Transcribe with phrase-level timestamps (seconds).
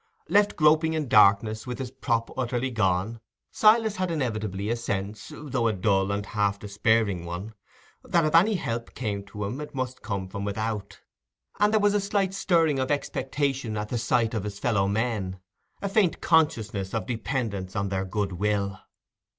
[0.29, 3.19] Left groping in darkness, with his prop utterly gone,
[3.51, 7.53] Silas had inevitably a sense, though a dull and half despairing one,
[8.03, 10.99] that if any help came to him it must come from without;
[11.59, 15.39] and there was a slight stirring of expectation at the sight of his fellow men,
[15.83, 18.79] a faint consciousness of dependence on their goodwill.